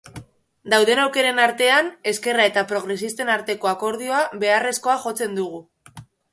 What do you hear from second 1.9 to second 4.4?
ezkerra eta progresisten arteko akordioa